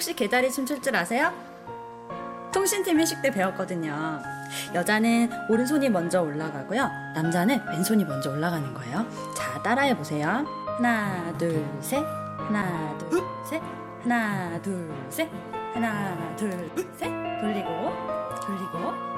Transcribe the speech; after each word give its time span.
혹시 0.00 0.14
개다리 0.14 0.50
춤출 0.50 0.80
줄 0.80 0.96
아세요? 0.96 1.30
통신팀 2.54 2.98
회식 2.98 3.20
때 3.20 3.30
배웠거든요. 3.30 4.22
여자는 4.74 5.28
오른손이 5.50 5.90
먼저 5.90 6.22
올라가고요. 6.22 6.90
남자는 7.14 7.60
왼손이 7.68 8.06
먼저 8.06 8.30
올라가는 8.30 8.72
거예요. 8.72 9.06
자, 9.36 9.62
따라해 9.62 9.94
보세요. 9.94 10.46
하나, 10.78 11.30
둘, 11.36 11.62
셋. 11.80 12.02
하나, 12.38 12.96
둘, 12.96 13.22
셋. 13.44 13.60
하나, 14.02 14.58
둘, 14.62 14.90
셋. 15.10 15.28
하나, 15.74 16.34
둘, 16.34 16.50
셋. 16.96 17.10
돌리고, 17.42 17.92
돌리고. 18.40 19.09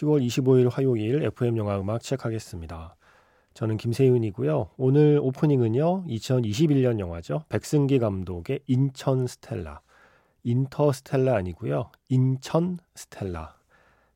10월 0.00 0.24
25일 0.26 0.70
화요일 0.70 1.22
FM 1.24 1.58
영화 1.58 1.78
음악 1.78 2.02
시작하겠습니다. 2.02 2.96
저는 3.52 3.76
김세윤이고요. 3.76 4.70
오늘 4.78 5.18
오프닝은요. 5.22 6.04
2021년 6.06 6.98
영화죠. 7.00 7.44
백승기 7.50 7.98
감독의 7.98 8.60
인천 8.66 9.26
스텔라. 9.26 9.80
인터스텔라 10.42 11.34
아니고요. 11.36 11.90
인천 12.08 12.78
스텔라. 12.94 13.54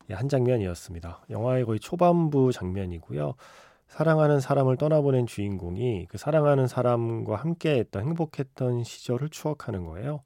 예, 0.09 0.15
한 0.15 0.27
장면이었습니다. 0.27 1.25
영화의 1.29 1.65
거의 1.65 1.79
초반부 1.79 2.51
장면이고요. 2.51 3.35
사랑하는 3.87 4.39
사람을 4.39 4.77
떠나보낸 4.77 5.27
주인공이 5.27 6.07
그 6.09 6.17
사랑하는 6.17 6.65
사람과 6.65 7.35
함께했던 7.35 8.03
행복했던 8.03 8.83
시절을 8.83 9.29
추억하는 9.29 9.85
거예요. 9.85 10.21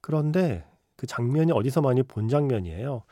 그런데 0.00 0.64
그 0.94 1.08
장면이 1.08 1.50
어디서 1.50 1.80
많이 1.80 2.04
본 2.04 2.28
장면이에요. 2.28 3.02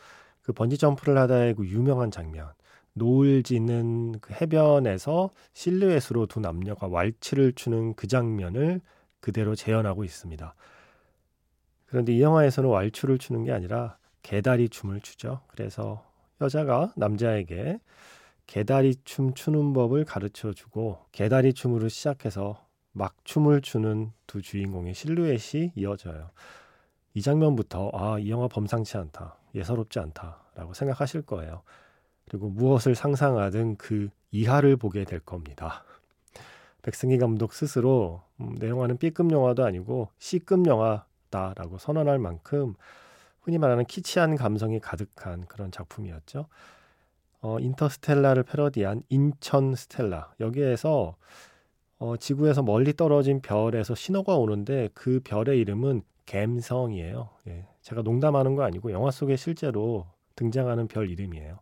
그 0.43 0.53
번지 0.53 0.79
점프를 0.79 1.19
하다의 1.19 1.55
그 1.55 1.67
유명한 1.67 2.11
장면. 2.11 2.53
노을 2.95 3.43
지는 3.43 4.19
그 4.21 4.35
해변에서 4.35 5.31
실루엣으로 5.55 6.27
두 6.27 6.41
남녀가 6.41 6.87
왈츠를 6.89 7.53
추는 7.55 7.95
그 7.95 8.07
장면을 8.07 8.81
그대로 9.21 9.55
재현하고 9.55 10.05
있습니다. 10.05 10.55
그런데 11.87 12.13
이 12.13 12.21
영화에서는 12.21 12.69
왈츠를 12.69 13.19
추는 13.19 13.45
게 13.45 13.53
아니라 13.53 13.97
개다리 14.23 14.69
춤을 14.69 15.01
추죠. 15.01 15.41
그래서 15.49 16.05
여자가 16.41 16.93
남자에게 16.97 17.79
개다리 18.47 18.97
춤 19.05 19.35
추는 19.35 19.73
법을 19.73 20.05
가르쳐 20.05 20.53
주고 20.53 20.99
개다리 21.13 21.55
춤으로 21.55 21.89
시작해서 21.89 22.67
막 22.93 23.15
춤을 23.25 23.63
추는 23.63 24.13
두 24.27 24.43
주인공의 24.43 24.95
실루엣이 24.95 25.73
이어져요. 25.75 26.31
이 27.15 27.23
장면부터 27.23 27.91
아, 27.93 28.19
이 28.19 28.31
영화 28.31 28.49
범상치 28.49 28.97
않다. 28.97 29.37
예사롭지 29.55 29.99
않다라고 29.99 30.75
생각하실 30.75 31.23
거예요. 31.23 31.63
그리고 32.29 32.49
무엇을 32.49 32.95
상상하든 32.95 33.77
그 33.77 34.09
이하를 34.31 34.77
보게 34.77 35.05
될 35.05 35.21
겁니다. 35.21 35.85
백승기 36.83 37.19
감독 37.19 37.53
스스로 37.53 38.23
음, 38.41 38.57
내 38.59 38.69
영화는 38.69 38.99
B급 38.99 39.31
영화도 39.31 39.65
아니고 39.65 40.09
C급 40.19 40.67
영화다라고 40.67 41.79
선언할 41.79 42.19
만큼 42.19 42.75
흔히 43.41 43.59
말하는 43.59 43.85
키치한 43.85 44.37
감성이 44.37 44.81
가득한 44.81 45.47
그런 45.47 45.71
작품이었죠. 45.71 46.47
어, 47.43 47.59
인터스텔라를 47.59 48.45
패러디한 48.45 49.03
인천 49.09 49.75
스텔라 49.75 50.35
여기에서 50.41 51.17
어, 51.99 52.17
지구에서 52.17 52.63
멀리 52.63 52.95
떨어진 52.95 53.41
별에서 53.41 53.95
신호가 53.95 54.37
오는데 54.37 54.89
그 54.95 55.21
별의 55.23 55.59
이름은 55.59 56.03
갬성이에요. 56.27 57.29
예, 57.49 57.67
제가 57.83 58.03
농담하는 58.03 58.55
거 58.55 58.63
아니고 58.63 58.93
영화 58.93 59.11
속에 59.11 59.37
실제로 59.37 60.07
등장하는 60.37 60.89
별 60.89 61.11
이름이에요. 61.11 61.59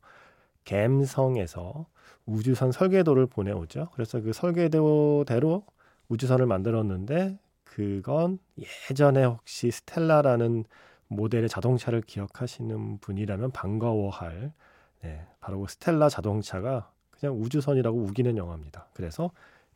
갬성에서 0.64 1.86
우주선 2.26 2.72
설계도를 2.72 3.26
보내오죠. 3.26 3.88
그래서 3.94 4.20
그 4.20 4.32
설계도대로 4.32 5.64
우주선을 6.08 6.46
만들었는데 6.46 7.38
그건 7.64 8.38
예전에 8.88 9.24
혹시 9.24 9.70
스텔라라는 9.70 10.64
모델의 11.08 11.48
자동차를 11.48 12.02
기억하시는 12.02 12.98
분이라면 12.98 13.50
반가워할 13.50 14.52
네, 15.02 15.26
바로 15.40 15.60
그 15.60 15.66
스텔라 15.68 16.08
자동차가 16.08 16.92
그냥 17.10 17.40
우주선이라고 17.40 17.98
우기는 17.98 18.36
영화입니다. 18.36 18.86
그래서 18.94 19.30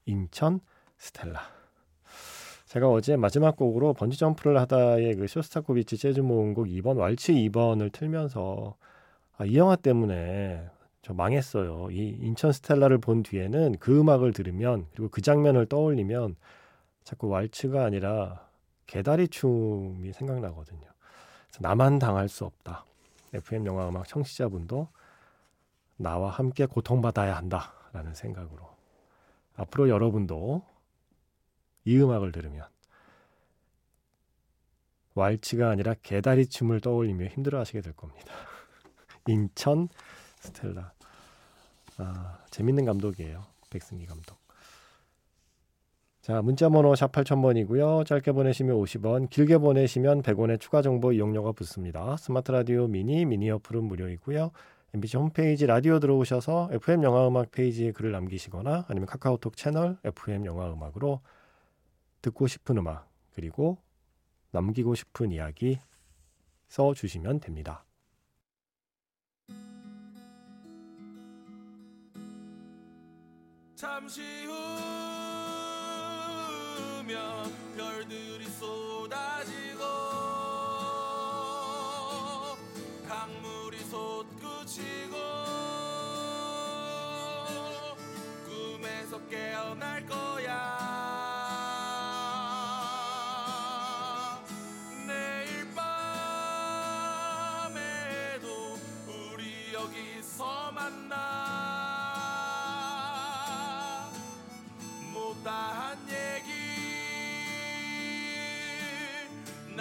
인천 0.06 0.60
스텔라. 0.98 1.63
제가 2.74 2.90
어제 2.90 3.16
마지막 3.16 3.54
곡으로 3.54 3.92
번지 3.92 4.18
점프를 4.18 4.58
하다의 4.58 5.14
그 5.14 5.28
쇼스타코비치 5.28 5.96
재즈 5.96 6.18
모음곡 6.18 6.66
2번 6.66 6.96
왈츠 6.98 7.32
2번을 7.32 7.92
틀면서 7.92 8.74
아, 9.36 9.44
이 9.44 9.56
영화 9.56 9.76
때문에 9.76 10.68
저 11.00 11.14
망했어요. 11.14 11.92
이 11.92 12.18
인천 12.20 12.50
스텔라를 12.50 12.98
본 12.98 13.22
뒤에는 13.22 13.76
그 13.78 14.00
음악을 14.00 14.32
들으면 14.32 14.88
그리고 14.90 15.08
그 15.08 15.20
장면을 15.20 15.66
떠올리면 15.66 16.34
자꾸 17.04 17.28
왈츠가 17.28 17.84
아니라 17.84 18.44
개다리 18.88 19.28
춤이 19.28 20.12
생각나거든요. 20.12 20.88
나만 21.60 22.00
당할 22.00 22.28
수 22.28 22.44
없다. 22.44 22.86
FM 23.34 23.66
영화 23.66 23.88
음악 23.88 24.08
청취자분도 24.08 24.88
나와 25.96 26.28
함께 26.28 26.66
고통받아야 26.66 27.36
한다라는 27.36 28.14
생각으로 28.14 28.68
앞으로 29.54 29.88
여러분도 29.88 30.73
이 31.84 31.98
음악을 31.98 32.32
들으면 32.32 32.66
왈츠가 35.14 35.70
아니라 35.70 35.94
개다리 36.02 36.46
춤을 36.46 36.80
떠올리며 36.80 37.26
힘들어하시게 37.26 37.80
될 37.80 37.92
겁니다. 37.92 38.32
인천 39.28 39.88
스텔라. 40.40 40.92
아, 41.98 42.38
재밌는 42.50 42.84
감독이에요. 42.84 43.44
백승기 43.70 44.06
감독. 44.06 44.44
자, 46.20 46.40
문자 46.40 46.68
번호 46.68 46.94
샵 46.94 47.12
8000번이고요. 47.12 48.06
짧게 48.06 48.32
보내시면 48.32 48.76
50원, 48.76 49.28
길게 49.28 49.58
보내시면 49.58 50.22
100원의 50.22 50.58
추가 50.58 50.80
정보 50.80 51.12
이용료가 51.12 51.52
붙습니다. 51.52 52.16
스마트 52.16 52.50
라디오 52.50 52.86
미니, 52.88 53.26
미니 53.26 53.50
어플은 53.50 53.84
무료이고요. 53.84 54.50
MBC 54.94 55.16
홈페이지 55.18 55.66
라디오 55.66 56.00
들어오셔서 56.00 56.70
FM 56.72 57.02
영화 57.02 57.28
음악 57.28 57.50
페이지에 57.50 57.92
글을 57.92 58.12
남기시거나 58.12 58.86
아니면 58.88 59.06
카카오톡 59.06 59.56
채널 59.56 59.98
FM 60.02 60.46
영화 60.46 60.72
음악으로 60.72 61.20
듣고 62.24 62.46
싶은 62.46 62.78
음악 62.78 63.06
그리고 63.34 63.76
남기고 64.50 64.94
싶은 64.94 65.30
이야기 65.30 65.78
써 66.68 66.94
주시면 66.94 67.40
됩니다. 67.40 67.84
잠시 73.74 74.22
후면 76.96 77.52
별들이 77.76 78.46
쏟아지고 78.46 79.84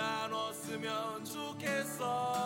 나눴으면 0.03 1.23
좋겠어 1.23 2.43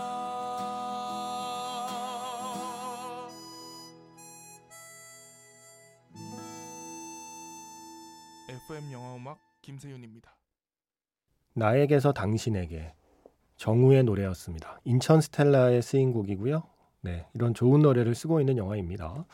FM 8.50 8.92
영화음악 8.92 9.40
김세윤입니다. 9.62 10.36
나에게서 11.54 12.14
당신에게 12.14 12.94
정우의 13.56 14.04
노래였습니다. 14.04 14.80
인천 14.84 15.20
스텔라의 15.20 15.82
쓰인 15.82 16.14
곡이고요. 16.14 16.64
네, 17.02 17.26
이런 17.34 17.56
좋은 17.56 17.82
노래를 17.82 18.14
쓰고 18.14 18.40
있는 18.40 18.58
영화입니다. 18.58 19.26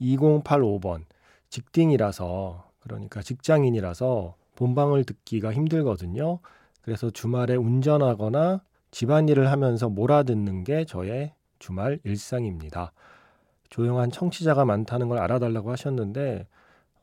2085번 0.00 1.04
직딩이라서 1.48 2.70
그러니까 2.80 3.22
직장인이라서 3.22 4.36
본방을 4.56 5.04
듣기가 5.04 5.52
힘들거든요. 5.52 6.40
그래서 6.82 7.10
주말에 7.10 7.56
운전하거나 7.56 8.62
집안일을 8.90 9.50
하면서 9.50 9.88
몰아듣는 9.88 10.64
게 10.64 10.84
저의 10.84 11.32
주말 11.58 12.00
일상입니다. 12.04 12.92
조용한 13.68 14.10
청취자가 14.10 14.64
많다는 14.64 15.08
걸 15.08 15.18
알아달라고 15.18 15.70
하셨는데 15.70 16.46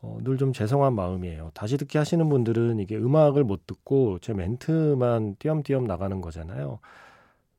어, 0.02 0.18
늘 0.24 0.38
좀 0.38 0.54
죄송한 0.54 0.94
마음이에요. 0.94 1.52
다시 1.54 1.78
듣기 1.78 1.98
하시는 1.98 2.28
분들은 2.30 2.80
이게 2.80 2.96
음악을 2.98 3.44
못 3.44 3.66
듣고 3.66 4.20
제 4.20 4.34
멘트만 4.34 5.36
띄엄띄엄 5.40 5.86
나가는 5.86 6.22
거잖아요. 6.22 6.80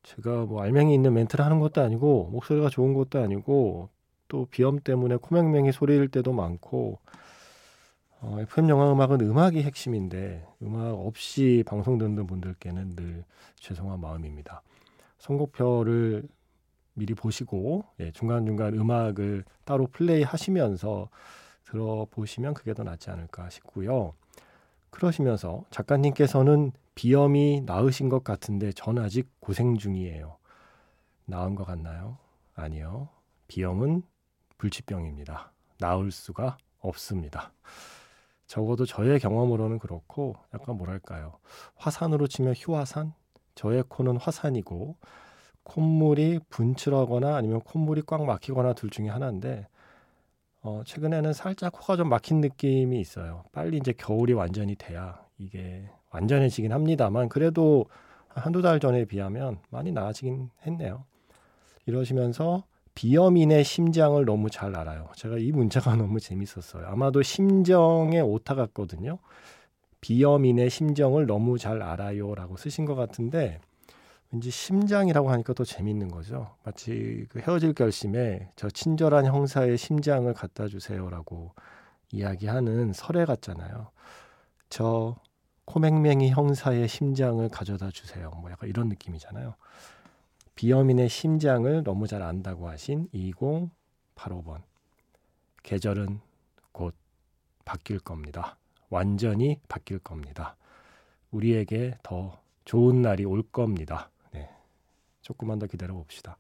제가 0.05 0.47
뭐 0.47 0.63
알맹이 0.63 0.95
있는 0.95 1.13
멘트를 1.15 1.45
하는 1.45 1.59
것도 1.61 1.83
아니고 1.83 2.29
목소리가 2.33 2.69
좋은 2.71 2.95
것도 2.95 3.21
아니고 3.21 3.89
또 4.29 4.47
비염 4.51 4.79
때문에 4.81 5.17
코맹맹이 5.17 5.73
소리일 5.73 6.09
때도 6.09 6.33
많고 6.33 6.99
어, 8.21 8.37
FM 8.41 8.69
영화 8.69 8.91
음악은 8.91 9.21
음악이 9.21 9.63
핵심인데 9.63 10.45
음악 10.63 10.89
없이 10.95 11.63
방송 11.67 11.99
듣는 11.99 12.27
분들께는 12.27 12.97
늘 12.97 13.25
죄송한 13.57 14.01
마음입니다. 14.01 14.63
선곡표를 15.19 16.29
미리 16.95 17.15
보시고 17.15 17.85
예, 18.01 18.11
중간중간 18.11 18.75
음악을 18.75 19.45
따로 19.65 19.87
플레이 19.87 20.25
하시면서 20.25 21.09
들어보시면 21.65 22.55
그게 22.55 22.75
더 22.75 22.83
낫지 22.83 23.11
않을까 23.11 23.51
싶고요. 23.51 24.15
그러시면서 24.91 25.65
작가님께서는 25.71 26.73
비염이 26.97 27.63
나으신 27.67 28.09
것 28.09 28.25
같은데 28.25 28.73
전 28.73 28.99
아직 28.99 29.29
고생 29.39 29.77
중이에요. 29.77 30.39
나은 31.27 31.55
것 31.55 31.65
같나요? 31.65 32.19
아니요. 32.57 33.11
비염은 33.47 34.03
불치병입니다. 34.57 35.53
나을 35.79 36.11
수가 36.11 36.57
없습니다. 36.81 37.53
적어도 38.49 38.87
저의 38.87 39.21
경험으로는 39.21 39.79
그렇고 39.79 40.35
약간 40.55 40.77
뭐랄까요. 40.77 41.39
화산으로 41.77 42.27
치면 42.27 42.55
휴화산? 42.57 43.13
저의 43.55 43.85
코는 43.89 44.17
화산이고 44.17 44.97
콧물이 45.63 46.41
분출하거나 46.49 47.37
아니면 47.37 47.61
콧물이 47.61 48.03
꽉 48.07 48.25
막히거나 48.25 48.73
둘 48.73 48.91
중에 48.91 49.09
하나인데 49.09 49.69
어, 50.63 50.83
최근에는 50.85 51.33
살짝 51.35 51.73
코가 51.73 51.97
좀 51.97 52.09
막힌 52.09 52.41
느낌이 52.41 52.99
있어요. 52.99 53.45
빨리 53.53 53.77
이제 53.77 53.93
겨울이 53.93 54.33
완전히 54.33 54.75
돼야 54.77 55.23
이게 55.37 55.89
완전해지긴 56.11 56.73
합니다만 56.73 57.29
그래도 57.29 57.85
한두 58.29 58.63
달 58.63 58.81
전에 58.81 59.05
비하면 59.05 59.59
많이 59.69 59.93
나아지긴 59.93 60.51
했네요. 60.67 61.05
이러시면서 61.85 62.65
비염인의 62.99 63.63
심장을 63.63 64.25
너무 64.25 64.51
잘 64.51 64.75
알아요. 64.75 65.09
제가 65.15 65.39
이 65.39 65.53
문자가 65.53 65.95
너무 65.95 66.19
재밌었어요. 66.19 66.85
아마도 66.89 67.23
심정의 67.23 68.21
오타 68.23 68.57
같거든요. 68.57 69.21
비염인의 70.01 70.69
심정을 70.69 71.27
너무 71.27 71.59
잘 71.59 71.81
알아요라고 71.81 72.57
쓰신 72.57 72.87
것 72.87 72.97
같은데 72.97 73.61
왠지 74.33 74.51
심장이라고 74.51 75.31
하니까 75.31 75.53
더 75.53 75.63
재밌는 75.63 76.09
거죠. 76.09 76.57
마치 76.65 77.27
그 77.29 77.39
헤어질 77.39 77.75
결심에 77.75 78.49
저 78.57 78.69
친절한 78.69 79.27
형사의 79.27 79.79
심장을 79.79 80.35
갖다 80.35 80.67
주세요라고 80.67 81.55
이야기하는 82.11 82.93
설에 82.95 83.27
같잖아요. 83.27 83.93
저 84.71 85.15
코맹맹이 85.67 86.31
형사의 86.31 86.89
심장을 86.89 87.49
가져다 87.49 87.93
주세요. 87.93 88.33
뭐 88.41 88.51
약간 88.51 88.69
이런 88.69 88.89
느낌이잖아요. 88.89 89.55
비염인의 90.59 91.09
심장을 91.09 91.85
너무 91.85 92.09
잘 92.09 92.21
안다고 92.21 92.69
하신 92.69 93.11
2085번. 93.15 94.63
계절은 95.63 96.19
곧 96.73 96.97
바뀔 97.65 98.01
겁니다. 98.01 98.59
완전히 98.91 99.61
바뀔 99.69 100.01
겁니다. 100.01 100.57
우리에게 101.31 101.97
더 102.03 102.41
좋은 102.65 103.03
날이 103.03 103.25
올 103.25 103.45
겁니다. 103.45 104.11
조금만 105.23 105.61
더 105.61 105.69
기다려 105.69 105.95
봅시다. 105.95 106.39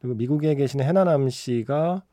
그리고 0.00 0.14
미국에 0.14 0.54
계신 0.54 0.82
해나남 0.82 1.30
씨가 1.30 2.04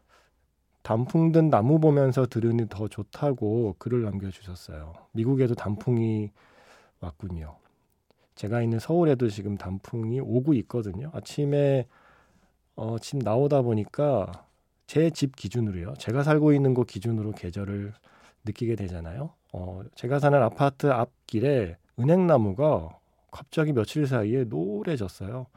단풍 0.82 1.34
든 1.34 1.50
나무 1.50 1.82
보면서 1.82 2.26
들으니 2.26 2.70
더 2.70 2.88
좋다고 2.88 3.76
글을 3.80 4.04
남겨주셨어요. 4.04 4.94
미국에도 5.12 5.56
단풍이 5.56 6.32
왔군요. 7.02 7.58
제가 8.36 8.62
있는 8.62 8.80
서울에도 8.80 9.30
지금 9.30 9.58
단풍이 9.58 10.20
오고 10.20 10.54
있거든요. 10.56 11.10
아침에 11.14 11.88
어, 12.76 12.98
집 13.00 13.18
나오다 13.20 13.62
보니까 13.62 14.32
제 14.88 15.10
집 15.10 15.36
기준으로요. 15.36 15.94
제가 15.98 16.24
살고 16.24 16.54
있는 16.54 16.74
곳 16.74 16.86
기준으로 16.86 17.32
계절을 17.32 17.94
느끼게 18.46 18.76
되잖아요. 18.76 19.32
어, 19.54 19.82
제가 19.96 20.20
사는 20.20 20.42
아파트 20.42 20.88
앞길에 20.88 21.78
은행나무가 22.00 22.90
갑자기 23.32 23.74
며칠 23.74 24.06
사이에 24.08 24.44
노래졌어요. 24.46 25.48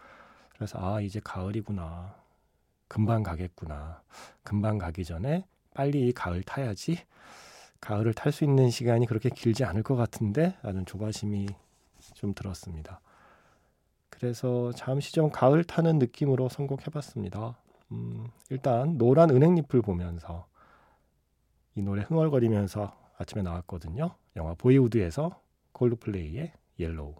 그래서 0.55 0.79
아 0.81 1.01
이제 1.01 1.21
가을이구나. 1.23 2.15
금방 2.89 3.23
가겠구나. 3.23 4.03
금방 4.43 4.79
가기 4.79 5.05
전에 5.05 5.45
빨리 5.75 6.09
이 6.09 6.13
가을 6.13 6.43
타야지. 6.43 6.99
가을을 7.81 8.15
탈 8.15 8.33
수 8.33 8.45
있는 8.45 8.71
시간이 8.71 9.07
그렇게 9.07 9.29
길지 9.31 9.65
않을 9.65 9.83
것 9.83 9.95
같은데 9.95 10.57
라는 10.63 10.87
조바심이 10.87 11.47
좀 12.15 12.35
들었습니다. 12.35 13.01
그래서 14.11 14.73
잠시 14.73 15.13
좀 15.13 15.31
가을 15.31 15.65
타는 15.65 15.99
느낌으로 15.99 16.49
선곡해봤습니다. 16.49 17.57
음, 17.93 18.27
일단 18.51 18.99
노란 18.99 19.31
은행잎을 19.31 19.83
보면서 19.83 20.47
이 21.75 21.83
노래 21.83 22.03
흥얼거리면서 22.03 22.97
아침에 23.19 23.43
나왔거든요. 23.43 24.15
영화 24.37 24.55
Boyhood에서 24.55 25.41
Coldplay의 25.73 26.53
Yellow. 26.79 27.15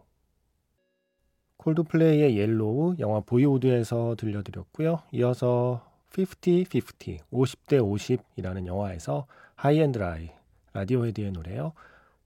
Coldplay의 1.59 2.37
Yellow 2.39 2.97
영화 2.99 3.21
Boyhood에서 3.21 4.17
들려드렸고요. 4.19 5.03
이어서 5.13 5.85
50-50, 6.13 7.21
50대 7.33 7.81
50이라는 7.81 8.67
영화에서 8.67 9.27
High 9.57 9.86
and 9.86 10.09
Dry 10.09 10.31
Radiohead의 10.73 11.33
노래요. 11.33 11.73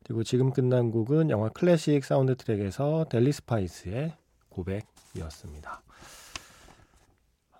그리고 0.04 0.24
지금 0.24 0.52
끝난 0.52 0.90
곡은 0.90 1.30
영화 1.30 1.48
클래식 1.48 2.04
사운드 2.04 2.36
트랙에서 2.36 3.06
델리 3.08 3.32
스파이스의 3.32 4.14
고백이었습니다. 4.48 5.82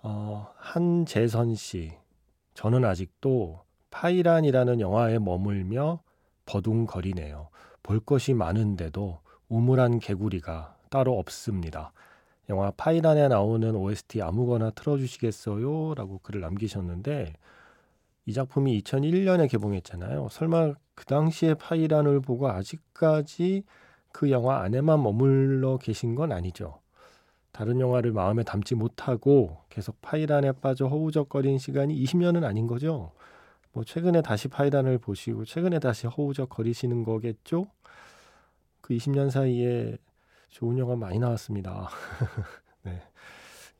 어, 0.03 0.53
한재선 0.57 1.55
씨, 1.55 1.93
저는 2.53 2.83
아직도 2.83 3.61
파이란이라는 3.91 4.79
영화에 4.81 5.19
머물며 5.19 6.01
버둥거리네요. 6.45 7.49
볼 7.81 7.99
것이 7.99 8.33
많은데도 8.33 9.19
우물 9.47 9.82
안 9.82 9.99
개구리가 9.99 10.75
따로 10.89 11.17
없습니다. 11.19 11.93
영화 12.49 12.71
파이란에 12.75 13.29
나오는 13.29 13.75
OST 13.75 14.21
아무거나 14.21 14.71
틀어주시겠어요? 14.71 15.93
라고 15.95 16.19
글을 16.19 16.41
남기셨는데 16.41 17.33
이 18.25 18.33
작품이 18.33 18.81
2001년에 18.81 19.49
개봉했잖아요. 19.49 20.29
설마 20.31 20.73
그 20.95 21.05
당시에 21.05 21.55
파이란을 21.55 22.21
보고 22.21 22.49
아직까지 22.49 23.63
그 24.11 24.31
영화 24.31 24.61
안에만 24.61 25.01
머물러 25.01 25.77
계신 25.77 26.15
건 26.15 26.31
아니죠. 26.31 26.79
다른 27.51 27.79
영화를 27.79 28.13
마음에 28.13 28.43
담지 28.43 28.75
못하고 28.75 29.57
계속 29.69 30.01
파이란에 30.01 30.53
빠져 30.53 30.87
허우적거린 30.87 31.57
시간이 31.57 31.95
20년은 32.03 32.43
아닌 32.43 32.65
거죠. 32.65 33.11
뭐 33.73 33.83
최근에 33.83 34.21
다시 34.21 34.47
파이란을 34.47 34.99
보시고 34.99 35.45
최근에 35.45 35.79
다시 35.79 36.07
허우적거리시는 36.07 37.03
거겠죠? 37.03 37.65
그 38.81 38.93
20년 38.93 39.29
사이에 39.29 39.97
좋은 40.49 40.77
영화 40.77 40.95
많이 40.95 41.19
나왔습니다. 41.19 41.89
네. 42.83 43.01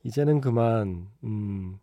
이제는 0.04 0.42
그만 0.42 1.08
음, 1.24 1.80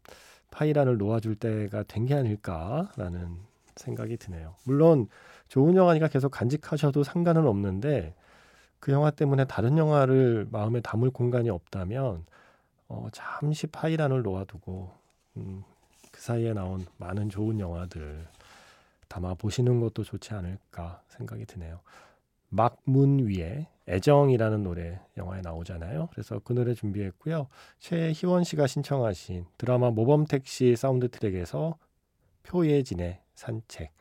파이란을 0.51 0.99
놓아줄 0.99 1.37
때가 1.37 1.85
된 1.85 2.07
게 2.07 2.15
아닐까라는 2.15 3.37
생각이 3.77 4.17
드네요. 4.17 4.55
물론 4.65 5.09
좋은 5.49 5.77
영화니까 5.77 6.09
계속 6.09 6.31
간직하셔도 6.31 7.03
상관은 7.03 7.47
없는데 7.47 8.15
그 8.79 8.93
영화 8.93 9.11
때문에 9.11 9.45
다른 9.45 9.79
영화를 9.79 10.49
마음에 10.51 10.81
담을 10.81 11.11
공간이 11.11 11.51
없다면 11.51 12.25
어, 12.89 13.09
잠시 13.13 13.67
파이란을 13.67 14.23
놓아두고 14.23 14.91
음, 15.37 15.63
그 16.11 16.21
사이에 16.21 16.53
나온 16.53 16.85
많은 16.99 17.29
좋은 17.31 17.61
영화들 17.61 18.27
담아 19.09 19.35
보시는 19.35 19.81
것도 19.81 20.03
좋지 20.05 20.35
않을까 20.35 21.03
생각이 21.09 21.45
드네요. 21.47 21.81
막문 22.51 23.21
위에 23.27 23.69
애정이라는 23.89 24.63
노래 24.63 25.01
영화에 25.17 25.41
나오잖아요. 25.41 26.09
그래서 26.13 26.39
그 26.45 26.53
노래 26.53 26.75
준비했고요. 26.75 27.49
최희원 27.79 28.45
씨가 28.45 28.67
신청하신 28.67 29.47
드라마 29.59 29.91
모범택시 29.91 30.77
사운드 30.77 31.09
트랙에서 31.11 31.77
표예진의 32.45 33.21
산책 33.35 33.93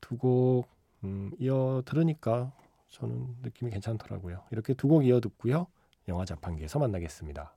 두곡 0.00 0.66
음, 1.04 1.32
이어 1.38 1.82
들으니까 1.84 2.52
저는 2.90 3.36
느낌이 3.42 3.70
괜찮더라고요. 3.70 4.44
이렇게 4.50 4.74
두 4.74 4.88
곡 4.88 5.04
이어 5.06 5.20
듣고요. 5.20 5.66
영화 6.08 6.24
자판기에서 6.24 6.78
만나겠습니다. 6.78 7.54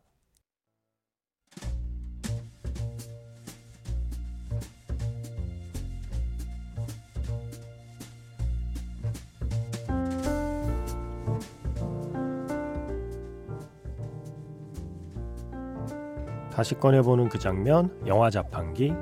다시 16.64 16.76
꺼내보는 16.76 17.28
그 17.28 17.38
장면, 17.38 17.94
영화 18.08 18.30
자판기. 18.30 18.94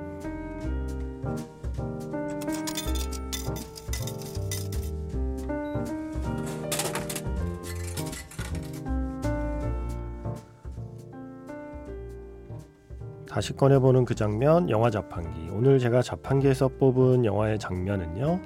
다시 13.30 13.54
꺼내보는 13.56 14.06
그 14.06 14.16
장면, 14.16 14.68
영화 14.72 14.90
자판기. 14.90 15.52
오늘 15.52 15.78
제가 15.78 16.02
자판기에서 16.02 16.68
뽑은 16.80 17.26
영화의 17.26 17.60
장면은요. 17.60 18.40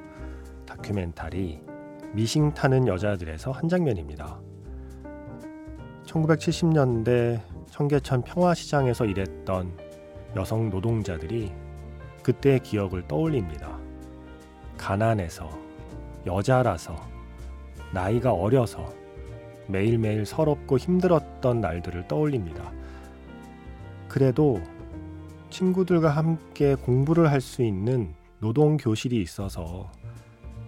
다큐멘터리 0.65 1.61
미싱 2.11 2.53
타는 2.53 2.85
여자들에서 2.85 3.51
한 3.51 3.69
장면입니다. 3.69 4.41
1970년대 6.05 7.54
청계천 7.75 8.21
평화시장에서 8.21 9.03
일했던 9.03 9.69
여성 10.37 10.69
노동자들이 10.69 11.51
그때의 12.23 12.61
기억을 12.61 13.05
떠올립니다 13.05 13.77
가난해서 14.77 15.49
여자라서 16.25 16.95
나이가 17.91 18.31
어려서 18.31 18.93
매일매일 19.67 20.25
서럽고 20.25 20.77
힘들었던 20.77 21.59
날들을 21.59 22.07
떠올립니다. 22.07 22.71
그래도 24.07 24.61
친구들과 25.49 26.11
함께 26.11 26.75
공부를 26.75 27.29
할 27.29 27.41
수 27.41 27.61
있는 27.61 28.13
노동 28.39 28.77
교실이 28.77 29.21
있어서 29.21 29.91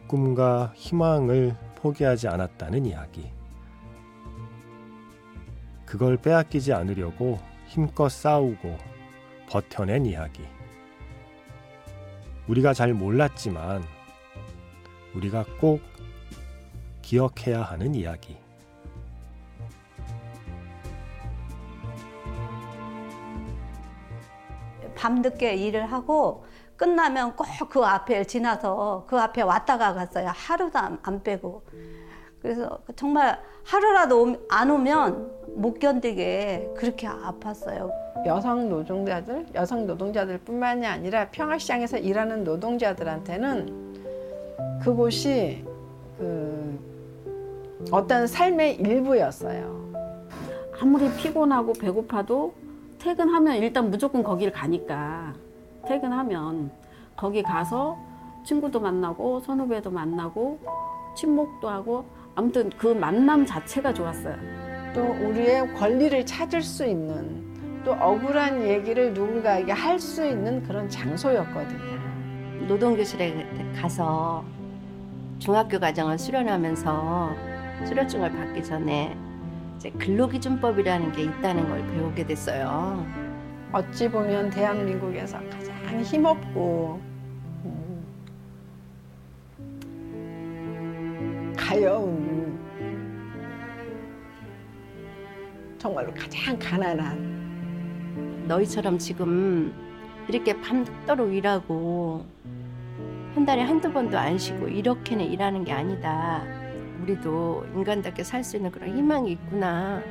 꿈과 0.08 0.74
희망을 0.76 1.56
포기하지 1.76 2.28
않았다는 2.28 2.86
이야기. 2.86 3.37
그걸 5.88 6.18
빼앗기지 6.18 6.74
않으려고 6.74 7.40
힘껏 7.66 8.10
싸우고 8.10 8.78
버텨낸 9.50 10.06
이야기. 10.06 10.46
우리가 12.48 12.74
잘 12.74 12.94
몰랐지만 12.94 13.84
우리가 15.16 15.46
꼭 15.60 15.82
기억해야 17.02 17.62
하는 17.64 17.96
이야기. 17.96 18.38
밤늦게 24.96 25.56
일을 25.56 25.92
하고 25.92 26.46
끝나면 26.76 27.36
꼭 27.36 27.48
그 27.70 27.84
앞에 27.84 28.24
지나서 28.26 29.06
그 29.08 29.20
앞에 29.20 29.42
왔다가 29.42 29.94
갔어요. 29.94 30.32
하루도 30.34 30.78
안, 30.78 31.00
안 31.04 31.24
빼고. 31.24 31.64
그래서 32.42 32.80
정말 32.96 33.42
하루라도 33.66 34.24
오- 34.24 34.46
안 34.50 34.70
오면 34.70 35.37
못 35.58 35.80
견디게 35.80 36.74
그렇게 36.76 37.08
아팠어요. 37.08 37.92
여성 38.28 38.70
노동자들, 38.70 39.48
여성 39.56 39.88
노동자들뿐만이 39.88 40.86
아니라 40.86 41.30
평화시장에서 41.30 41.98
일하는 41.98 42.44
노동자들한테는 42.44 43.98
그곳이 44.84 45.66
그 46.20 46.80
어떤 47.92 48.28
삶의 48.28 48.76
일부였어요. 48.76 49.88
아무리 50.80 51.12
피곤하고 51.16 51.74
배고파도 51.74 52.54
퇴근하면 53.00 53.56
일단 53.56 53.90
무조건 53.90 54.22
거기를 54.24 54.54
가니까 54.54 55.34
퇴근하면 55.88 56.70
거기 57.16 57.42
가서 57.42 57.98
친구도 58.46 58.80
만나고 58.80 59.40
선후배도 59.40 59.90
만나고 59.90 60.60
친목도 61.16 61.68
하고 61.68 62.06
아무튼 62.36 62.70
그 62.78 62.88
만남 62.88 63.46
자체가 63.46 63.94
좋았어요. 63.94 64.67
또 64.94 65.02
우리의 65.04 65.74
권리를 65.76 66.26
찾을 66.26 66.62
수 66.62 66.86
있는 66.86 67.46
또 67.84 67.94
억울한 67.94 68.68
얘기를 68.68 69.14
누군가에게 69.14 69.72
할 69.72 70.00
수 70.00 70.26
있는 70.26 70.64
그런 70.64 70.90
장소였거든요. 70.90 71.98
노동교실에 72.68 73.46
가서 73.80 74.44
중학교 75.40 75.80
과정을 75.80 76.18
수련하면서 76.18 77.36
수료증을 77.86 78.32
받기 78.32 78.64
전에 78.64 79.16
이제 79.78 79.90
근로기준법이라는 79.92 81.12
게 81.12 81.24
있다는 81.24 81.70
걸 81.70 81.86
배우게 81.88 82.26
됐어요. 82.26 83.06
어찌 83.72 84.10
보면 84.10 84.50
대한민국에서 84.50 85.40
가장 85.50 86.02
힘없고 86.02 87.00
음, 87.66 88.04
가여운 91.58 92.58
정말로 95.88 96.14
가장 96.14 96.60
가난한 96.60 98.46
너희처럼 98.46 98.98
지금 98.98 99.74
이렇게 100.28 100.60
밤늦도록 100.60 101.34
일하고 101.34 102.26
한 103.34 103.46
달에 103.46 103.62
한두 103.62 103.94
번도 103.94 104.18
안 104.18 104.38
쉬고 104.38 104.68
이렇게는 104.68 105.24
일하는 105.24 105.64
게 105.64 105.72
아니다. 105.72 106.44
우리도 107.02 107.68
인간답게 107.74 108.26
살 108.26 108.44
수 108.44 108.58
있는 108.58 108.70
그런 108.70 108.98
희망이 108.98 109.32
있구나. 109.32 110.04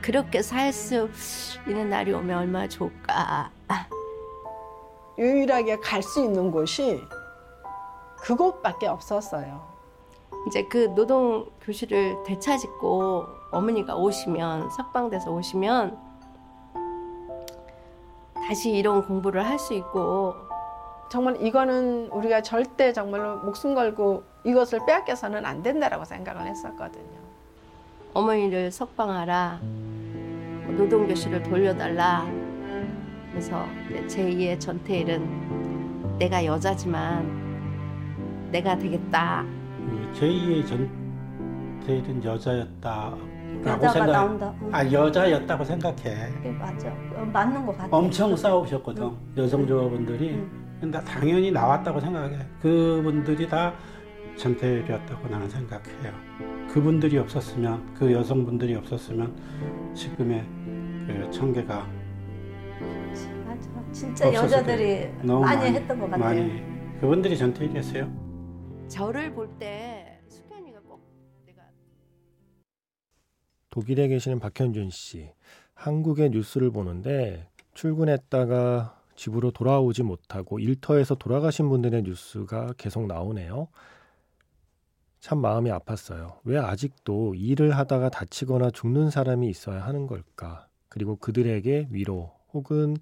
그렇게 0.00 0.40
살 0.40 0.72
수 0.72 1.10
있는 1.66 1.90
날이 1.90 2.14
오면 2.14 2.38
얼마나 2.38 2.66
좋을까. 2.66 3.50
유일하게 5.18 5.76
갈 5.80 6.02
수 6.02 6.24
있는 6.24 6.50
곳이 6.50 7.02
그곳밖에 8.22 8.86
없었어요. 8.86 9.68
이제 10.46 10.62
그 10.70 10.94
노동 10.94 11.50
교실을 11.60 12.22
되찾고 12.24 13.37
어머니가 13.50 13.96
오시면 13.96 14.70
석방돼서 14.70 15.30
오시면 15.30 15.96
다시 18.46 18.70
이런 18.70 19.04
공부를 19.06 19.44
할 19.44 19.58
수 19.58 19.74
있고. 19.74 20.34
정말 21.10 21.42
이거는 21.42 22.08
우리가 22.08 22.42
절대 22.42 22.92
정말로 22.92 23.38
목숨 23.38 23.74
걸고 23.74 24.22
이것을 24.44 24.80
빼앗겨서는 24.86 25.46
안 25.46 25.62
된다라고 25.62 26.04
생각을 26.04 26.46
했었거든요. 26.46 27.18
어머니를 28.12 28.70
석방하라. 28.70 29.60
노동 30.76 31.08
교실을 31.08 31.42
돌려달라. 31.42 32.26
그래서 33.30 33.64
제2의 34.06 34.60
전태일은 34.60 36.18
내가 36.18 36.44
여자지만 36.44 38.50
내가 38.50 38.76
되겠다. 38.76 39.46
그 39.78 40.12
제2의 40.20 40.68
전태일은 40.68 42.22
여자였다라고 42.22 43.37
여자가 43.64 43.92
생각. 43.92 44.12
나온다. 44.12 44.54
응. 44.62 44.70
아 44.74 44.90
여자였다고 44.92 45.64
생각해. 45.64 46.30
그게 46.36 46.50
맞아. 46.50 46.88
어, 46.88 47.28
맞는 47.32 47.66
것 47.66 47.76
같아. 47.76 47.96
엄청 47.96 48.36
싸우셨거든 48.36 49.10
여성 49.36 49.66
조합원들이. 49.66 50.30
응. 50.30 50.50
근데 50.80 51.00
당연히 51.04 51.50
나왔다고 51.50 52.00
생각해. 52.00 52.38
그분들이 52.62 53.48
다 53.48 53.72
전태일이었다고 54.36 55.28
나는 55.28 55.48
생각해요. 55.48 56.12
그분들이 56.70 57.18
없었으면 57.18 57.94
그 57.94 58.12
여성분들이 58.12 58.74
없었으면 58.76 59.34
지금의 59.94 60.44
그 61.06 61.28
청계가 61.32 61.86
맞아. 63.46 63.68
진짜 63.90 64.32
여자들이 64.32 65.08
많이, 65.22 65.40
많이 65.40 65.66
했던 65.76 65.98
것 65.98 66.10
같아요. 66.10 66.24
많이 66.24 66.62
그분들이 67.00 67.36
전태일이었어요. 67.36 68.08
저를 68.86 69.32
볼때 69.34 69.97
독일에 73.70 74.08
계시는 74.08 74.40
박현준 74.40 74.90
씨. 74.90 75.30
한국의 75.74 76.30
뉴스를 76.30 76.70
보는데 76.70 77.48
출근했다가 77.74 79.00
집으로 79.14 79.50
돌아오지 79.50 80.02
못하고 80.02 80.58
일터에서 80.58 81.14
돌아가신 81.14 81.68
분들의 81.68 82.02
뉴스가 82.02 82.74
계속 82.76 83.06
나오네요. 83.06 83.68
참 85.20 85.38
마음이 85.38 85.70
아팠어요. 85.70 86.38
왜 86.44 86.58
아직도 86.58 87.34
일을 87.34 87.76
하다가 87.76 88.08
다치거나 88.10 88.70
죽는 88.70 89.10
사람이 89.10 89.48
있어야 89.48 89.84
하는 89.84 90.06
걸까? 90.06 90.68
그리고 90.88 91.16
그들에게 91.16 91.88
위로 91.90 92.32
혹은 92.52 92.96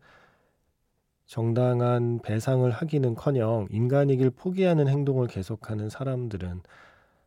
정당한 1.27 2.21
배상을 2.23 2.71
하기는 2.71 3.15
커녕 3.15 3.67
인간이길 3.71 4.31
포기하는 4.31 4.89
행동을 4.89 5.27
계속하는 5.27 5.91
사람들은 5.91 6.63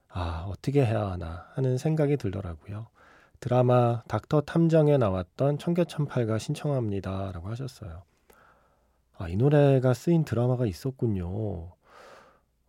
아, 0.07 0.45
어떻게 0.49 0.83
해야 0.85 1.11
하나 1.11 1.47
하는 1.53 1.77
생각이 1.77 2.17
들더라고요. 2.17 2.87
드라마 3.39 4.03
닥터 4.07 4.41
탐정에 4.41 4.97
나왔던 4.97 5.57
청계천팔가 5.57 6.37
신청합니다 6.37 7.31
라고 7.31 7.49
하셨어요. 7.49 8.03
아, 9.17 9.27
이 9.27 9.35
노래가 9.35 9.93
쓰인 9.93 10.25
드라마가 10.25 10.65
있었군요. 10.65 11.71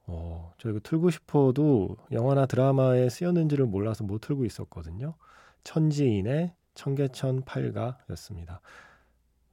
어, 0.06 0.52
저 0.58 0.68
이거 0.68 0.80
틀고 0.82 1.10
싶어도 1.10 1.96
영화나 2.10 2.46
드라마에 2.46 3.08
쓰였는지를 3.08 3.66
몰라서 3.66 4.04
못 4.04 4.20
틀고 4.20 4.44
있었거든요. 4.44 5.14
천지인의 5.62 6.52
청계천 6.74 7.42
팔가였습니다. 7.44 8.60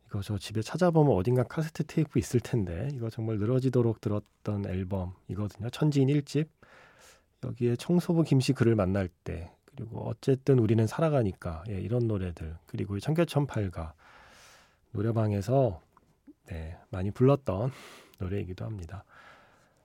이거 0.07 0.21
저 0.21 0.37
집에 0.37 0.61
찾아보면 0.61 1.15
어딘가 1.15 1.43
카세트 1.43 1.83
테이프 1.85 2.17
있을 2.17 2.39
텐데 2.39 2.89
이거 2.93 3.09
정말 3.09 3.37
늘어지도록 3.37 4.01
들었던 4.01 4.65
앨범이거든요. 4.65 5.69
천지인 5.69 6.07
1집. 6.07 6.47
여기에 7.43 7.75
청소부 7.75 8.23
김씨 8.23 8.53
그를 8.53 8.75
만날 8.75 9.09
때 9.23 9.51
그리고 9.77 10.09
어쨌든 10.09 10.57
우리는 10.57 10.87
살아가니까 10.87 11.63
예, 11.69 11.79
이런 11.79 12.07
노래들 12.07 12.57
그리고 12.65 12.99
청계천팔가 12.99 13.93
노래방에서 14.91 15.81
네, 16.47 16.75
많이 16.89 17.11
불렀던 17.11 17.71
노래이기도 18.19 18.65
합니다. 18.65 19.03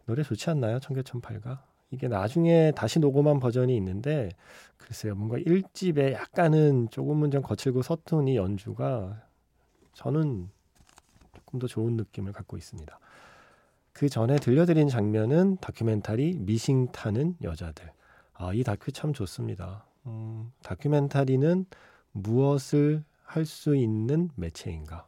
노래 0.06 0.22
좋지 0.22 0.48
않나요? 0.48 0.80
청계천팔가 0.80 1.62
이게 1.90 2.08
나중에 2.08 2.72
다시 2.74 2.98
녹음한 3.00 3.38
버전이 3.38 3.76
있는데 3.76 4.30
글쎄요 4.78 5.14
뭔가 5.14 5.36
1집에 5.36 6.12
약간은 6.12 6.88
조금은 6.90 7.30
좀 7.30 7.42
거칠고 7.42 7.82
서툰 7.82 8.28
이 8.28 8.36
연주가 8.36 9.22
저는 9.92 10.48
조금 11.34 11.58
더 11.58 11.66
좋은 11.66 11.96
느낌을 11.98 12.32
갖고 12.32 12.56
있습니다. 12.56 12.98
그 13.92 14.08
전에 14.08 14.36
들려드린 14.36 14.88
장면은 14.88 15.58
다큐멘터리 15.60 16.38
미싱 16.38 16.90
타는 16.92 17.36
여자들. 17.42 17.92
아, 18.42 18.52
이 18.52 18.64
다큐 18.64 18.90
참 18.90 19.12
좋습니다. 19.12 19.86
음, 20.06 20.50
다큐멘터리는 20.64 21.64
무엇을 22.10 23.04
할 23.22 23.46
수 23.46 23.76
있는 23.76 24.30
매체인가? 24.34 25.06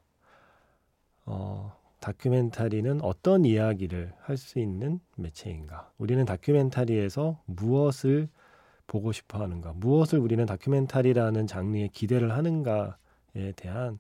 어, 1.26 1.76
다큐멘터리는 1.98 3.00
어떤 3.02 3.44
이야기를 3.44 4.14
할 4.20 4.36
수 4.36 4.60
있는 4.60 5.00
매체인가? 5.16 5.90
우리는 5.98 6.24
다큐멘터리에서 6.24 7.42
무엇을 7.46 8.28
보고 8.86 9.10
싶어 9.10 9.40
하는가? 9.40 9.72
무엇을 9.72 10.20
우리는 10.20 10.46
다큐멘터리라는 10.46 11.48
장르에 11.48 11.88
기대를 11.88 12.30
하는가에 12.30 13.52
대한 13.56 13.98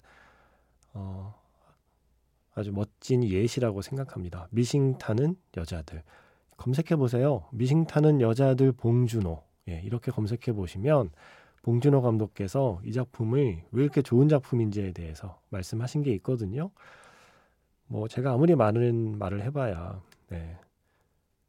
어, 0.92 1.34
아주 2.54 2.70
멋진 2.70 3.24
예시라고 3.24 3.82
생각합니다. 3.82 4.46
미싱 4.52 4.96
타는 4.96 5.34
여자들. 5.56 6.04
검색해 6.56 6.96
보세요. 6.96 7.46
미싱 7.52 7.86
타는 7.86 8.20
여자들 8.20 8.72
봉준호. 8.72 9.42
예, 9.68 9.80
이렇게 9.84 10.10
검색해 10.10 10.52
보시면 10.52 11.10
봉준호 11.62 12.02
감독께서 12.02 12.80
이 12.84 12.92
작품을 12.92 13.62
왜 13.70 13.82
이렇게 13.82 14.02
좋은 14.02 14.28
작품인지에 14.28 14.92
대해서 14.92 15.40
말씀하신 15.48 16.02
게 16.02 16.12
있거든요. 16.16 16.70
뭐 17.86 18.08
제가 18.08 18.32
아무리 18.32 18.54
많은 18.54 19.18
말을 19.18 19.42
해봐야 19.42 20.02
네. 20.28 20.58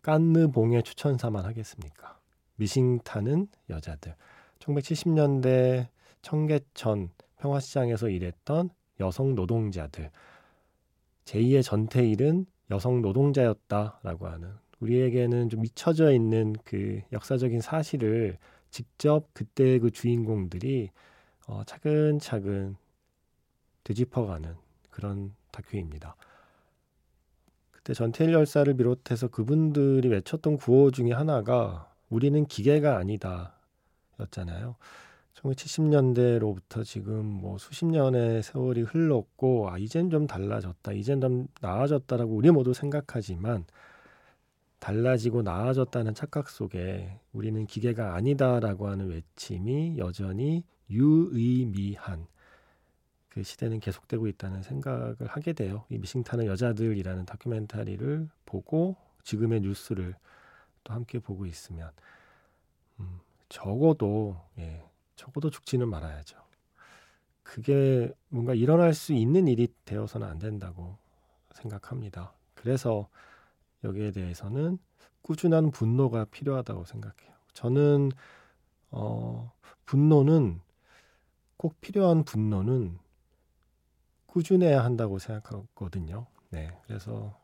깐느 0.01 0.47
봉의 0.49 0.83
추천사만 0.83 1.45
하겠습니까? 1.45 2.19
미싱 2.55 2.99
타는 2.99 3.47
여자들. 3.69 4.15
1970년대 4.59 5.87
청계천 6.21 7.09
평화시장에서 7.39 8.09
일했던 8.09 8.69
여성 8.99 9.35
노동자들. 9.35 10.11
제2의 11.25 11.63
전태일은 11.63 12.45
여성 12.71 13.01
노동자였다라고 13.01 14.27
하는 14.27 14.53
우리에게는 14.79 15.49
좀 15.49 15.65
잊혀져 15.65 16.11
있는 16.11 16.55
그 16.63 17.01
역사적인 17.11 17.61
사실을 17.61 18.37
직접 18.69 19.27
그때 19.33 19.79
그 19.79 19.91
주인공들이 19.91 20.89
어, 21.47 21.63
차근차근 21.65 22.75
되짚어가는 23.83 24.55
그런 24.89 25.33
다큐입니다. 25.51 26.15
그때 27.71 27.93
전태일 27.93 28.33
열사를 28.33 28.73
비롯해서 28.73 29.27
그분들이 29.27 30.09
외쳤던 30.09 30.57
구호 30.57 30.91
중에 30.91 31.11
하나가 31.11 31.93
우리는 32.09 32.45
기계가 32.45 32.97
아니다 32.97 33.55
였잖아요. 34.19 34.75
1970년대로부터 35.35 36.83
지금 36.83 37.25
뭐 37.25 37.57
수십 37.57 37.85
년의 37.85 38.41
세월이 38.41 38.81
흘렀고 38.81 39.69
아 39.69 39.77
이젠 39.77 40.09
좀 40.09 40.27
달라졌다. 40.27 40.93
이젠 40.93 41.21
좀 41.21 41.47
나아졌다라고 41.61 42.33
우리 42.33 42.49
모두 42.51 42.73
생각하지만 42.73 43.65
달라지고 44.85 45.41
나아졌다는 45.41 46.13
착각 46.13 46.47
속에 46.47 47.19
우리는 47.33 47.65
기계가 47.65 48.13
아니다라고 48.13 48.87
하는 48.87 49.07
외침이 49.07 49.97
여전히 49.97 50.63
유의미한 50.91 52.27
그 53.29 53.41
시대는 53.41 53.79
계속되고 53.79 54.27
있다는 54.27 54.61
생각을 54.61 55.25
하게 55.25 55.53
돼요. 55.53 55.85
이 55.89 55.97
미싱타는 55.97 56.45
여자들이라는 56.45 57.25
다큐멘터리를 57.25 58.29
보고 58.45 58.95
지금의 59.23 59.61
뉴스를 59.61 60.13
또 60.83 60.93
함께 60.93 61.17
보고 61.17 61.47
있으면 61.47 61.89
음, 62.99 63.21
적어도 63.49 64.39
예, 64.59 64.83
적어도 65.15 65.49
죽지는 65.49 65.89
말아야죠. 65.89 66.37
그게 67.41 68.13
뭔가 68.29 68.53
일어날 68.53 68.93
수 68.93 69.13
있는 69.13 69.47
일이 69.47 69.67
되어서는 69.85 70.27
안 70.27 70.37
된다고 70.37 70.95
생각합니다. 71.55 72.33
그래서 72.53 73.09
여기에 73.85 74.11
대해서는 74.11 74.77
꾸준한 75.21 75.71
분노가 75.71 76.25
필요하다고 76.25 76.85
생각해요. 76.85 77.33
저는 77.53 78.11
어, 78.91 79.51
분노는 79.85 80.59
꼭 81.57 81.79
필요한 81.81 82.23
분노는 82.23 82.97
꾸준해야 84.27 84.83
한다고 84.83 85.19
생각하거든요. 85.19 86.27
네, 86.49 86.77
그래서 86.85 87.39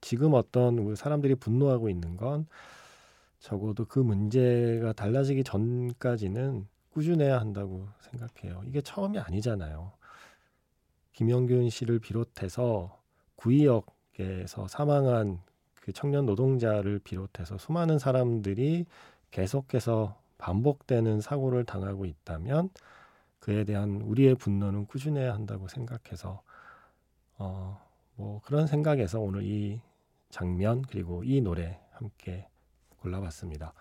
지금 0.00 0.34
어떤 0.34 0.94
사람들이 0.96 1.34
분노하고 1.34 1.88
있는 1.88 2.16
건 2.16 2.46
적어도 3.38 3.84
그 3.84 3.98
문제가 3.98 4.92
달라지기 4.92 5.44
전까지는 5.44 6.66
꾸준해야 6.90 7.38
한다고 7.38 7.88
생각해요. 8.00 8.62
이게 8.66 8.80
처음이 8.80 9.18
아니잖아요. 9.18 9.92
김영균 11.12 11.68
씨를 11.68 11.98
비롯해서 11.98 13.00
구의역에서 13.36 14.68
사망한 14.68 15.40
그 15.84 15.92
청년 15.92 16.24
노동자를 16.24 16.98
비롯해서 16.98 17.58
수많은 17.58 17.98
사람들이 17.98 18.86
계속해서 19.30 20.18
반복되는 20.38 21.20
사고를 21.20 21.64
당하고 21.66 22.06
있다면 22.06 22.70
그에 23.38 23.64
대한 23.64 24.00
우리의 24.00 24.34
분노는 24.36 24.86
꾸준해야 24.86 25.34
한다고 25.34 25.68
생각해서 25.68 26.40
어, 27.36 27.78
뭐 28.14 28.40
그런 28.46 28.66
생각에서 28.66 29.20
오늘 29.20 29.42
이 29.42 29.78
장면 30.30 30.80
그리고 30.88 31.22
이 31.22 31.42
노래 31.42 31.78
함께 31.90 32.48
골라봤습니다. 33.00 33.74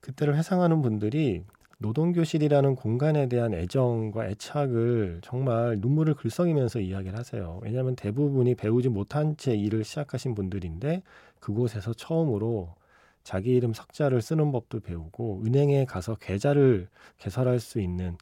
그때를 0.00 0.36
회상하는 0.36 0.82
분들이 0.82 1.44
노동교실이라는 1.80 2.74
공간에 2.74 3.26
대한 3.26 3.54
애정과 3.54 4.28
애착을 4.28 5.20
정말 5.22 5.78
눈물을 5.80 6.12
글썽이면서 6.12 6.80
이야기를 6.80 7.18
하세요. 7.18 7.58
왜냐하면 7.62 7.96
대부분이 7.96 8.54
배우지 8.54 8.90
못한 8.90 9.34
채 9.38 9.54
일을 9.54 9.82
시작하신 9.82 10.34
분들인데 10.34 11.02
그곳에서 11.40 11.94
처음으로 11.94 12.74
자기 13.22 13.52
이름 13.52 13.72
석자를 13.72 14.20
쓰는 14.20 14.52
법도 14.52 14.80
배우고 14.80 15.42
은행에 15.46 15.86
가서 15.86 16.16
계좌를 16.16 16.88
개설할 17.16 17.60
수 17.60 17.80
있는 17.80 18.18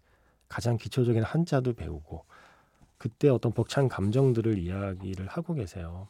가장 0.49 0.77
기초적인 0.77 1.25
한자도 1.25 1.73
배우고 1.73 2.25
그때 2.97 3.29
어떤 3.29 3.53
벅찬 3.53 3.88
감정들을 3.88 4.57
이야기를 4.57 5.27
하고 5.27 5.55
계세요. 5.55 6.07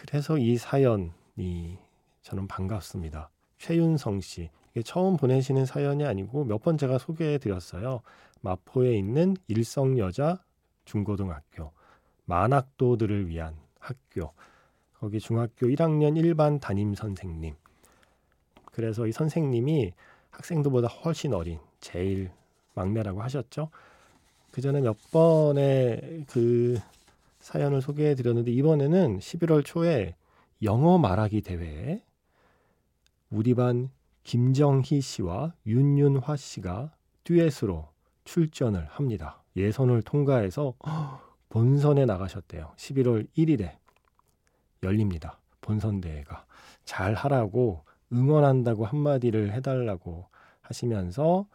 그래서 0.00 0.36
이 0.36 0.56
사연이 0.56 1.78
저는 2.22 2.48
반갑습니다. 2.48 3.30
최윤성 3.58 4.20
씨. 4.20 4.50
처음 4.82 5.16
보내시는 5.16 5.66
사연이 5.66 6.04
아니고 6.04 6.44
몇 6.44 6.62
번 6.62 6.76
제가 6.78 6.98
소개해 6.98 7.38
드렸어요. 7.38 8.02
마포에 8.40 8.96
있는 8.96 9.36
일성여자 9.48 10.42
중고등학교. 10.84 11.72
만학도들을 12.26 13.28
위한 13.28 13.56
학교. 13.78 14.32
거기 14.98 15.20
중학교 15.20 15.66
1학년 15.66 16.16
일반 16.16 16.58
담임 16.58 16.94
선생님. 16.94 17.54
그래서 18.66 19.06
이 19.06 19.12
선생님이 19.12 19.92
학생들보다 20.30 20.88
훨씬 20.88 21.32
어린 21.34 21.58
제일 21.80 22.30
막내라고 22.74 23.22
하셨죠. 23.22 23.70
그 24.52 24.60
전에 24.60 24.80
몇 24.80 24.96
번의 25.10 26.24
그 26.28 26.78
사연을 27.40 27.80
소개해 27.80 28.14
드렸는데 28.14 28.50
이번에는 28.50 29.18
11월 29.18 29.64
초에 29.64 30.14
영어 30.62 30.98
말하기 30.98 31.42
대회에 31.42 32.02
우리 33.30 33.54
반 33.54 33.90
김정희 34.28 35.00
씨와 35.00 35.54
윤윤화 35.66 36.36
씨가 36.36 36.92
듀엣으로 37.24 37.88
출전을 38.24 38.84
합니다. 38.90 39.42
예선을 39.56 40.02
통과해서 40.02 40.74
본선에 41.48 42.04
나가셨대요. 42.04 42.74
11월 42.76 43.26
1일에 43.38 43.78
열립니다. 44.82 45.38
본선 45.62 46.02
대회가 46.02 46.44
잘 46.84 47.14
하라고 47.14 47.86
응원한다고 48.12 48.84
한마디를 48.84 49.54
해달라고 49.54 50.26
하시면서 50.60 51.46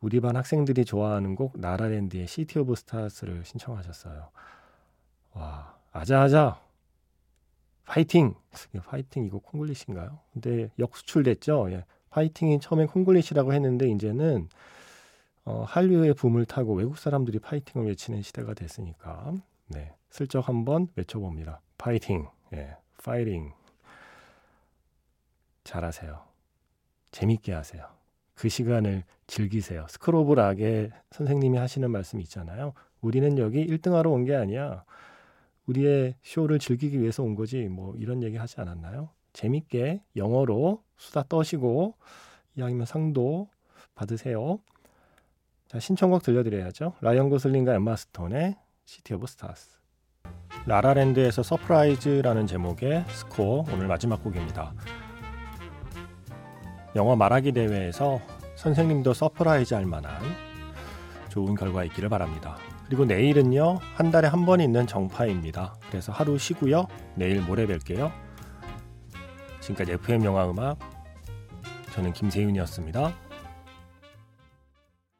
우리 0.00 0.18
반 0.18 0.34
학생들이 0.34 0.84
좋아하는 0.84 1.36
곡 1.36 1.60
나라랜드의 1.60 2.26
시티 2.26 2.58
오브 2.58 2.74
스타스를 2.74 3.44
신청하셨어요. 3.44 4.30
와 5.34 5.76
아자아자 5.92 6.60
파이팅! 7.84 8.34
파이팅 8.86 9.24
이거 9.24 9.38
콩글리시인가요? 9.38 10.18
근데 10.32 10.70
역수출됐죠. 10.78 11.68
예. 11.72 11.84
파이팅이 12.10 12.60
처음엔 12.60 12.86
콩글리시라고 12.86 13.52
했는데 13.52 13.88
이제는 13.90 14.48
어, 15.44 15.64
한류의 15.66 16.14
붐을 16.14 16.46
타고 16.46 16.74
외국 16.74 16.96
사람들이 16.96 17.38
파이팅을 17.40 17.86
외치는 17.88 18.22
시대가 18.22 18.54
됐으니까 18.54 19.34
네 19.66 19.92
슬쩍 20.10 20.48
한번 20.48 20.88
외쳐봅니다. 20.96 21.60
파이팅, 21.76 22.26
예, 22.54 22.76
파이팅. 23.02 23.52
잘하세요. 25.64 26.20
재밌게 27.10 27.52
하세요. 27.52 27.86
그 28.34 28.48
시간을 28.48 29.04
즐기세요. 29.26 29.86
School 29.88 30.23
of 30.23 30.34
Rock의 30.34 30.90
선생님이 31.10 31.58
하시는 31.58 31.90
말씀 31.90 32.20
있잖아요. 32.20 32.72
우리는 33.00 33.38
여기 33.38 33.66
1등하러 33.66 34.10
온 34.12 34.24
게 34.24 34.34
아니야. 34.34 34.84
우리의 35.66 36.16
쇼를 36.22 36.58
즐기기 36.58 37.00
위해서 37.00 37.22
온 37.22 37.34
거지 37.34 37.68
뭐 37.68 37.94
이런 37.96 38.22
얘기 38.22 38.36
하지 38.36 38.60
않았나요? 38.60 39.10
재밌게 39.32 40.02
영어로 40.16 40.82
수다 40.96 41.24
떠시고 41.28 41.94
이왕이면 42.56 42.86
상도 42.86 43.48
받으세요. 43.94 44.60
자, 45.66 45.80
신청곡 45.80 46.22
들려드려야죠. 46.22 46.94
라이언 47.00 47.30
고슬링과 47.30 47.74
엠마 47.74 47.96
스톤의 47.96 48.56
City 48.84 49.14
of 49.14 49.26
Stars. 49.26 49.78
라라랜드에서 50.66 51.42
서프라이즈라는 51.42 52.46
제목의 52.46 53.04
스코어 53.08 53.64
오늘 53.72 53.88
마지막 53.88 54.22
곡입니다. 54.22 54.72
영어 56.96 57.16
말하기 57.16 57.52
대회에서 57.52 58.20
선생님도 58.56 59.14
surprise 59.14 59.74
할 59.74 59.84
만한 59.84 60.22
좋은 61.28 61.56
결과 61.56 61.82
있기를 61.84 62.08
바랍니다. 62.08 62.56
그리고 62.94 63.06
내일은요 63.06 63.80
한 63.96 64.12
달에 64.12 64.28
한 64.28 64.44
번 64.46 64.60
있는 64.60 64.86
정파입니다. 64.86 65.74
그래서 65.88 66.12
하루 66.12 66.38
쉬고요 66.38 66.86
내일 67.16 67.40
모레 67.40 67.66
뵐게요. 67.66 68.12
지금까지 69.60 69.92
FM 69.94 70.24
영화 70.24 70.48
음악 70.48 70.78
저는 71.92 72.12
김세윤이었습니다. 72.12 73.12